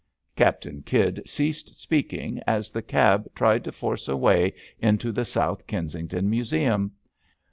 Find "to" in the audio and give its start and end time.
3.63-3.71